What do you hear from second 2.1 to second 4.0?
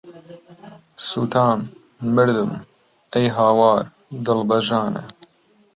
مردم، ئەی هاوار،